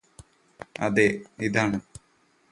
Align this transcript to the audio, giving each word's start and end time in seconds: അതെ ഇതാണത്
അതെ 0.79 1.05
ഇതാണത് 1.39 1.85